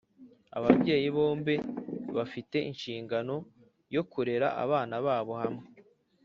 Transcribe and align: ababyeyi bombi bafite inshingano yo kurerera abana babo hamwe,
ababyeyi 0.57 1.07
bombi 1.15 1.55
bafite 2.15 2.57
inshingano 2.69 3.35
yo 3.95 4.01
kurerera 4.09 4.47
abana 4.63 4.95
babo 5.05 5.33
hamwe, 5.41 5.65